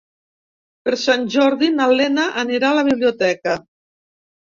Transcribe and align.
Per 0.87 0.93
Sant 1.01 1.27
Jordi 1.35 1.71
na 1.77 1.89
Lena 2.01 2.27
anirà 2.47 2.73
a 2.73 2.81
la 2.83 2.89
biblioteca. 2.91 3.59